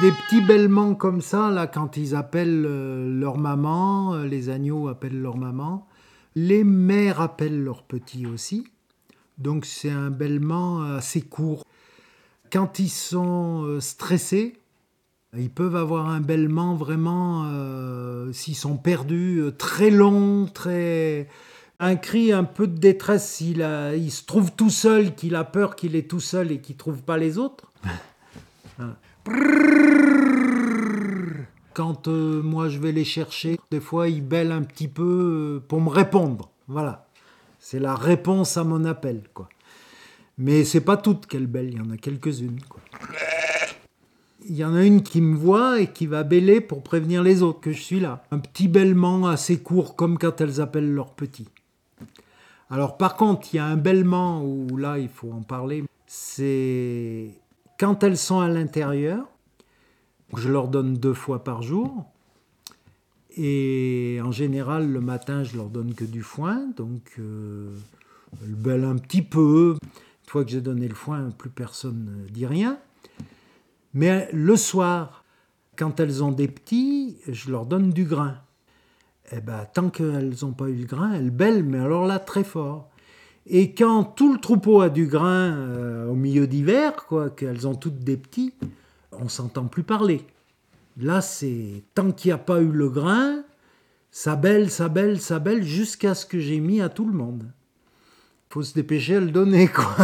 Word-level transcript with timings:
des 0.00 0.12
petits 0.12 0.40
bêlements 0.40 0.94
comme 0.94 1.20
ça, 1.20 1.50
là, 1.50 1.66
quand 1.66 1.96
ils 1.96 2.14
appellent 2.14 2.64
euh, 2.66 3.08
leur 3.18 3.38
maman, 3.38 4.14
euh, 4.14 4.26
les 4.26 4.48
agneaux 4.48 4.88
appellent 4.88 5.20
leur 5.20 5.36
maman, 5.36 5.86
les 6.34 6.64
mères 6.64 7.20
appellent 7.20 7.62
leurs 7.62 7.82
petits 7.82 8.26
aussi. 8.26 8.66
Donc 9.38 9.64
c'est 9.64 9.90
un 9.90 10.10
bêlement 10.10 10.82
assez 10.82 11.22
court. 11.22 11.64
Quand 12.52 12.78
ils 12.78 12.90
sont 12.90 13.64
euh, 13.64 13.80
stressés, 13.80 14.58
ils 15.36 15.50
peuvent 15.50 15.76
avoir 15.76 16.08
un 16.08 16.20
bêlement 16.20 16.74
vraiment, 16.74 17.44
euh, 17.46 18.32
s'ils 18.32 18.56
sont 18.56 18.76
perdus, 18.76 19.40
euh, 19.40 19.50
très 19.50 19.90
long, 19.90 20.46
très... 20.46 21.28
Un 21.80 21.94
cri 21.94 22.32
un 22.32 22.42
peu 22.42 22.66
de 22.66 22.76
détresse, 22.76 23.28
s'il 23.34 23.64
il 23.96 24.10
se 24.10 24.24
trouve 24.24 24.50
tout 24.50 24.70
seul, 24.70 25.14
qu'il 25.14 25.36
a 25.36 25.44
peur 25.44 25.76
qu'il 25.76 25.94
est 25.94 26.10
tout 26.10 26.18
seul 26.18 26.50
et 26.50 26.60
qu'il 26.60 26.74
ne 26.74 26.78
trouve 26.78 27.02
pas 27.02 27.16
les 27.16 27.38
autres. 27.38 27.70
Quand 31.74 32.08
euh, 32.08 32.42
moi 32.42 32.68
je 32.68 32.78
vais 32.78 32.92
les 32.92 33.04
chercher, 33.04 33.58
des 33.70 33.80
fois 33.80 34.08
ils 34.08 34.26
bêlent 34.26 34.52
un 34.52 34.62
petit 34.62 34.88
peu 34.88 35.58
euh, 35.58 35.64
pour 35.66 35.80
me 35.80 35.90
répondre. 35.90 36.50
Voilà. 36.66 37.06
C'est 37.58 37.78
la 37.78 37.94
réponse 37.94 38.56
à 38.56 38.64
mon 38.64 38.84
appel, 38.84 39.22
quoi. 39.34 39.48
Mais 40.38 40.64
c'est 40.64 40.80
pas 40.80 40.96
toutes 40.96 41.26
qu'elles 41.26 41.46
bêlent, 41.46 41.70
il 41.72 41.78
y 41.78 41.80
en 41.80 41.90
a 41.90 41.96
quelques-unes. 41.96 42.60
Il 44.48 44.56
y 44.56 44.64
en 44.64 44.74
a 44.74 44.84
une 44.84 45.02
qui 45.02 45.20
me 45.20 45.36
voit 45.36 45.80
et 45.80 45.88
qui 45.88 46.06
va 46.06 46.22
bêler 46.22 46.60
pour 46.60 46.82
prévenir 46.82 47.22
les 47.22 47.42
autres 47.42 47.60
que 47.60 47.72
je 47.72 47.82
suis 47.82 48.00
là. 48.00 48.24
Un 48.30 48.38
petit 48.38 48.68
bêlement 48.68 49.26
assez 49.26 49.58
court, 49.58 49.96
comme 49.96 50.16
quand 50.16 50.40
elles 50.40 50.60
appellent 50.60 50.92
leurs 50.92 51.12
petits. 51.12 51.48
Alors 52.70 52.96
par 52.96 53.16
contre, 53.16 53.48
il 53.52 53.56
y 53.56 53.60
a 53.60 53.66
un 53.66 53.76
bêlement 53.76 54.42
où 54.42 54.76
là, 54.76 54.98
il 54.98 55.08
faut 55.08 55.32
en 55.32 55.42
parler. 55.42 55.84
C'est 56.06 57.30
quand 57.78 58.02
elles 58.02 58.18
sont 58.18 58.40
à 58.40 58.48
l'intérieur. 58.48 59.26
Je 60.36 60.48
leur 60.48 60.68
donne 60.68 60.94
deux 60.94 61.14
fois 61.14 61.42
par 61.42 61.62
jour. 61.62 62.04
Et 63.36 64.20
en 64.22 64.32
général, 64.32 64.90
le 64.90 65.00
matin, 65.00 65.44
je 65.44 65.56
leur 65.56 65.68
donne 65.68 65.94
que 65.94 66.04
du 66.04 66.22
foin. 66.22 66.66
Donc, 66.76 67.12
euh, 67.18 67.74
elles 68.42 68.54
bêlent 68.54 68.84
un 68.84 68.96
petit 68.96 69.22
peu. 69.22 69.76
Une 69.82 70.30
fois 70.30 70.44
que 70.44 70.50
j'ai 70.50 70.60
donné 70.60 70.88
le 70.88 70.94
foin, 70.94 71.30
plus 71.30 71.50
personne 71.50 72.04
ne 72.04 72.28
dit 72.28 72.46
rien. 72.46 72.78
Mais 73.94 74.28
le 74.32 74.56
soir, 74.56 75.24
quand 75.76 76.00
elles 76.00 76.22
ont 76.22 76.32
des 76.32 76.48
petits, 76.48 77.16
je 77.26 77.50
leur 77.50 77.64
donne 77.64 77.90
du 77.90 78.04
grain. 78.04 78.36
Eh 79.32 79.40
ben, 79.40 79.66
tant 79.72 79.88
qu'elles 79.88 80.34
n'ont 80.42 80.52
pas 80.52 80.68
eu 80.68 80.74
le 80.74 80.86
grain, 80.86 81.12
elles 81.12 81.30
bêlent, 81.30 81.62
mais 81.62 81.78
alors 81.78 82.06
là, 82.06 82.18
très 82.18 82.44
fort. 82.44 82.90
Et 83.50 83.72
quand 83.72 84.04
tout 84.04 84.32
le 84.32 84.38
troupeau 84.38 84.82
a 84.82 84.90
du 84.90 85.06
grain 85.06 85.56
euh, 85.56 86.06
au 86.06 86.14
milieu 86.14 86.46
d'hiver, 86.46 87.06
quoi, 87.06 87.30
qu'elles 87.30 87.66
ont 87.66 87.74
toutes 87.74 88.00
des 88.00 88.18
petits, 88.18 88.52
on 89.12 89.28
s'entend 89.28 89.64
plus 89.64 89.82
parler. 89.82 90.26
Là, 90.98 91.22
c'est 91.22 91.82
tant 91.94 92.12
qu'il 92.12 92.28
n'y 92.28 92.34
a 92.34 92.38
pas 92.38 92.60
eu 92.60 92.70
le 92.70 92.90
grain, 92.90 93.42
ça 94.10 94.36
bêle, 94.36 94.70
ça 94.70 94.90
bêle, 94.90 95.18
ça 95.18 95.38
bêle, 95.38 95.62
jusqu'à 95.62 96.14
ce 96.14 96.26
que 96.26 96.38
j'ai 96.38 96.60
mis 96.60 96.82
à 96.82 96.90
tout 96.90 97.06
le 97.06 97.14
monde. 97.14 97.44
faut 98.50 98.62
se 98.62 98.74
dépêcher 98.74 99.16
à 99.16 99.20
le 99.20 99.30
donner, 99.30 99.66
quoi. 99.74 99.96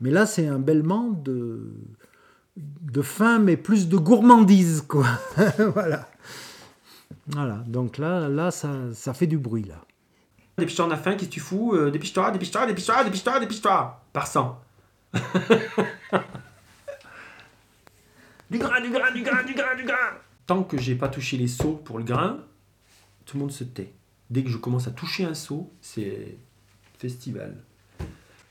mais 0.00 0.10
là, 0.10 0.26
c'est 0.26 0.48
un 0.48 0.58
bêlement 0.58 1.10
de, 1.10 1.72
de 2.56 3.02
faim, 3.02 3.38
mais 3.38 3.56
plus 3.56 3.88
de 3.88 3.96
gourmandise, 3.96 4.82
quoi. 4.82 5.06
voilà. 5.74 6.08
Voilà, 7.28 7.62
donc 7.68 7.98
là, 7.98 8.28
là 8.28 8.50
ça, 8.50 8.72
ça 8.92 9.14
fait 9.14 9.26
du 9.28 9.38
bruit, 9.38 9.64
là. 9.64 9.84
Dépêche-toi, 10.58 10.86
on 10.86 10.90
a 10.90 10.96
faim, 10.96 11.12
qu'est-ce 11.16 11.28
que 11.28 11.34
tu 11.34 11.40
fous 11.40 11.74
Euh, 11.74 11.90
Dépêche-toi, 11.90 12.30
dépêche-toi, 12.30 12.66
dépêche-toi, 12.66 13.04
dépêche-toi, 13.04 13.40
dépêche-toi 13.40 14.02
Par 14.12 14.26
100. 14.26 14.62
du 18.50 18.58
grain, 18.58 18.80
du 18.80 18.90
grain, 18.90 19.12
du 19.12 19.22
grain, 19.22 19.42
du 19.44 19.54
grain, 19.54 19.74
du 19.76 19.84
grain 19.84 20.12
Tant 20.46 20.62
que 20.62 20.78
j'ai 20.78 20.94
pas 20.94 21.08
touché 21.08 21.36
les 21.36 21.48
seaux 21.48 21.72
pour 21.72 21.98
le 21.98 22.04
grain, 22.04 22.38
tout 23.24 23.36
le 23.36 23.42
monde 23.42 23.52
se 23.52 23.64
tait. 23.64 23.92
Dès 24.30 24.42
que 24.44 24.48
je 24.50 24.56
commence 24.56 24.88
à 24.88 24.92
toucher 24.92 25.24
un 25.24 25.34
seau, 25.34 25.72
c'est 25.80 26.38
festival. 26.98 27.56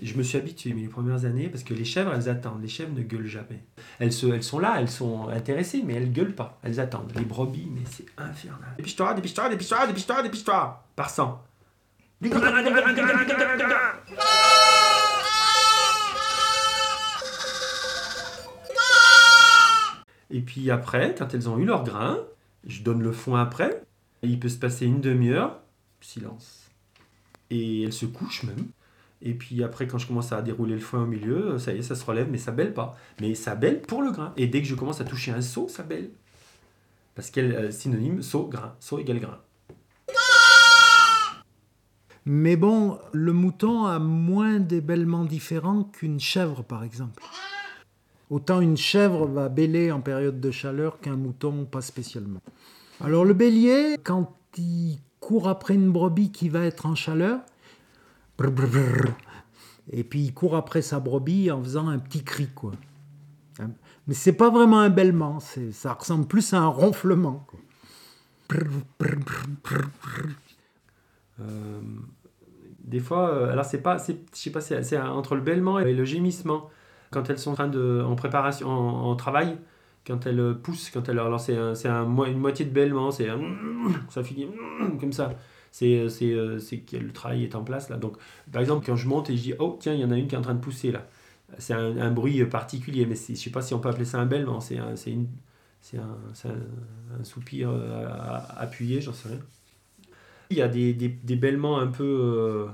Je 0.00 0.14
me 0.14 0.22
suis 0.22 0.38
habitué 0.38 0.72
mais 0.74 0.82
les 0.82 0.88
premières 0.88 1.24
années 1.24 1.48
parce 1.48 1.64
que 1.64 1.74
les 1.74 1.84
chèvres, 1.84 2.12
elles 2.14 2.28
attendent. 2.28 2.62
Les 2.62 2.68
chèvres 2.68 2.92
ne 2.94 3.02
gueulent 3.02 3.26
jamais. 3.26 3.64
Elles, 3.98 4.12
se, 4.12 4.26
elles 4.26 4.44
sont 4.44 4.60
là, 4.60 4.76
elles 4.78 4.90
sont 4.90 5.28
intéressées, 5.28 5.82
mais 5.84 5.94
elles 5.94 6.12
gueulent 6.12 6.34
pas. 6.36 6.60
Elles 6.62 6.78
attendent. 6.78 7.12
Les 7.16 7.24
brebis, 7.24 7.68
mais 7.74 7.82
c'est 7.90 8.06
infernal. 8.16 8.74
Dépêche-toi, 8.76 9.14
dépêche-toi, 9.14 9.48
dépêche-toi, 9.48 9.86
dépêche-toi, 9.88 10.22
dépêche-toi 10.22 10.86
Par 10.94 11.10
100. 11.10 11.42
Et 20.30 20.40
puis 20.40 20.70
après, 20.70 21.14
quand 21.16 21.32
elles 21.32 21.48
ont 21.48 21.58
eu 21.58 21.64
leur 21.64 21.84
grain, 21.84 22.18
je 22.66 22.82
donne 22.82 23.02
le 23.02 23.12
foin 23.12 23.40
après. 23.40 23.82
Il 24.22 24.40
peut 24.40 24.48
se 24.48 24.58
passer 24.58 24.86
une 24.86 25.00
demi-heure, 25.00 25.60
silence. 26.00 26.70
Et 27.50 27.84
elles 27.84 27.92
se 27.92 28.06
couchent 28.06 28.42
même. 28.42 28.66
Et 29.22 29.34
puis 29.34 29.62
après, 29.62 29.86
quand 29.86 29.98
je 29.98 30.06
commence 30.06 30.32
à 30.32 30.42
dérouler 30.42 30.74
le 30.74 30.80
foin 30.80 31.04
au 31.04 31.06
milieu, 31.06 31.58
ça 31.58 31.72
y 31.72 31.78
est, 31.78 31.82
ça 31.82 31.94
se 31.94 32.04
relève, 32.04 32.28
mais 32.30 32.38
ça 32.38 32.50
bêle 32.50 32.74
pas. 32.74 32.96
Mais 33.20 33.34
ça 33.36 33.54
bêle 33.54 33.80
pour 33.80 34.02
le 34.02 34.10
grain. 34.10 34.32
Et 34.36 34.48
dès 34.48 34.60
que 34.60 34.66
je 34.68 34.74
commence 34.74 35.00
à 35.00 35.04
toucher 35.04 35.30
un 35.30 35.42
seau, 35.42 35.68
ça 35.68 35.84
bêle. 35.84 36.10
Parce 37.14 37.30
qu'elle 37.30 37.52
euh, 37.52 37.70
synonyme 37.70 38.22
seau, 38.22 38.46
grain. 38.46 38.74
Seau 38.80 38.98
égale 38.98 39.20
grain. 39.20 39.38
Mais 42.30 42.56
bon, 42.56 42.98
le 43.14 43.32
mouton 43.32 43.86
a 43.86 43.98
moins 43.98 44.60
des 44.60 44.82
bêlements 44.82 45.24
différents 45.24 45.84
qu'une 45.84 46.20
chèvre, 46.20 46.62
par 46.62 46.84
exemple. 46.84 47.22
Autant 48.28 48.60
une 48.60 48.76
chèvre 48.76 49.26
va 49.26 49.48
bêler 49.48 49.90
en 49.90 50.02
période 50.02 50.38
de 50.38 50.50
chaleur 50.50 51.00
qu'un 51.00 51.16
mouton, 51.16 51.64
pas 51.64 51.80
spécialement. 51.80 52.42
Alors 53.00 53.24
le 53.24 53.32
bélier, 53.32 53.96
quand 54.04 54.36
il 54.58 54.98
court 55.20 55.48
après 55.48 55.72
une 55.74 55.90
brebis 55.90 56.30
qui 56.30 56.50
va 56.50 56.66
être 56.66 56.84
en 56.84 56.94
chaleur, 56.94 57.40
et 59.90 60.04
puis 60.04 60.20
il 60.20 60.34
court 60.34 60.54
après 60.54 60.82
sa 60.82 61.00
brebis 61.00 61.50
en 61.50 61.62
faisant 61.62 61.88
un 61.88 61.98
petit 61.98 62.24
cri, 62.24 62.48
quoi. 62.54 62.72
Mais 64.06 64.12
c'est 64.12 64.34
pas 64.34 64.50
vraiment 64.50 64.80
un 64.80 64.90
bêlement, 64.90 65.38
ça 65.72 65.94
ressemble 65.94 66.26
plus 66.26 66.52
à 66.52 66.58
un 66.58 66.66
ronflement. 66.66 67.46
Des 72.88 73.00
fois, 73.00 73.30
euh, 73.30 73.52
alors 73.52 73.64
c'est 73.64 73.82
pas, 73.82 73.98
je 73.98 74.14
sais 74.32 74.50
pas, 74.50 74.60
c'est, 74.60 74.98
entre 74.98 75.34
le 75.34 75.42
bêlement 75.42 75.78
et 75.78 75.92
le 75.92 76.04
gémissement. 76.04 76.70
Quand 77.10 77.30
elles 77.30 77.38
sont 77.38 77.52
en 77.52 77.54
train 77.54 77.68
de, 77.68 78.02
en 78.06 78.16
préparation, 78.16 78.68
en, 78.68 79.16
travail, 79.16 79.56
quand 80.06 80.26
elles 80.26 80.54
poussent, 80.62 80.90
quand 80.90 81.08
elles, 81.08 81.18
alors 81.18 81.40
c'est, 81.40 81.56
c'est 81.74 81.88
un 81.88 82.04
une 82.24 82.38
moitié 82.38 82.64
de 82.64 82.70
bêlement, 82.70 83.10
c'est 83.10 83.28
un, 83.28 83.40
ça 84.10 84.22
finit 84.22 84.48
comme 85.00 85.12
ça. 85.12 85.32
C'est, 85.70 86.06
euh, 86.22 86.58
que 86.86 86.96
le 86.96 87.12
travail 87.12 87.44
est 87.44 87.54
en 87.54 87.62
place 87.62 87.88
là. 87.88 87.96
Donc, 87.96 88.16
par 88.50 88.60
exemple, 88.60 88.84
quand 88.84 88.96
je 88.96 89.06
monte 89.06 89.30
et 89.30 89.36
je 89.36 89.42
dis, 89.42 89.54
oh 89.58 89.76
tiens, 89.80 89.94
il 89.94 90.00
y 90.00 90.04
en 90.04 90.10
a 90.10 90.16
une 90.16 90.26
qui 90.26 90.34
est 90.34 90.38
en 90.38 90.42
train 90.42 90.54
de 90.54 90.60
pousser 90.60 90.92
là. 90.92 91.06
C'est 91.58 91.72
un, 91.72 92.10
bruit 92.10 92.44
particulier, 92.44 93.06
mais 93.06 93.14
je 93.14 93.34
sais 93.34 93.50
pas 93.50 93.62
si 93.62 93.72
on 93.74 93.78
peut 93.78 93.88
appeler 93.88 94.04
ça 94.04 94.18
un 94.18 94.26
bêlement. 94.26 94.60
C'est 94.60 94.78
un, 94.78 94.96
c'est 94.96 95.14
un, 95.98 97.24
soupir 97.24 97.70
euh, 97.70 98.06
appuyé, 98.56 99.00
j'en 99.00 99.12
sais 99.12 99.28
rien. 99.28 99.38
Il 100.50 100.56
y 100.56 100.62
a 100.62 100.68
des, 100.68 100.94
des, 100.94 101.08
des 101.08 101.36
bêlements 101.36 101.78
un 101.78 101.88
peu, 101.88 102.04
euh, 102.04 102.66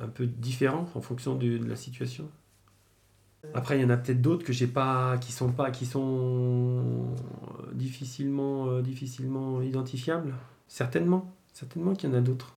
un 0.00 0.08
peu 0.08 0.26
différents 0.26 0.88
en 0.94 1.00
fonction 1.00 1.34
de, 1.36 1.58
la 1.64 1.76
situation. 1.76 2.28
Après, 3.54 3.78
il 3.78 3.82
y 3.82 3.84
en 3.84 3.90
a 3.90 3.96
peut-être 3.96 4.22
d'autres 4.22 4.44
que 4.44 4.52
j'ai 4.52 4.68
pas, 4.68 5.18
qui 5.18 5.32
sont 5.32 5.50
pas, 5.50 5.70
qui 5.70 5.84
sont 5.84 7.14
difficilement, 7.72 8.68
euh, 8.68 8.82
difficilement 8.82 9.60
identifiables. 9.62 10.34
Certainement, 10.68 11.34
certainement 11.52 11.94
qu'il 11.94 12.10
y 12.10 12.12
en 12.12 12.16
a 12.16 12.20
d'autres. 12.20 12.54